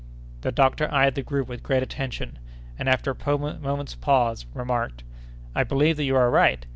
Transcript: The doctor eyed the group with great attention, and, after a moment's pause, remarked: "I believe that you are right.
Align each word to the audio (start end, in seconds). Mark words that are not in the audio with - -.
The 0.41 0.51
doctor 0.51 0.91
eyed 0.91 1.13
the 1.13 1.21
group 1.21 1.47
with 1.47 1.61
great 1.61 1.83
attention, 1.83 2.39
and, 2.79 2.89
after 2.89 3.11
a 3.11 3.37
moment's 3.59 3.93
pause, 3.93 4.47
remarked: 4.51 5.03
"I 5.53 5.63
believe 5.63 5.95
that 5.97 6.05
you 6.05 6.15
are 6.15 6.31
right. 6.31 6.65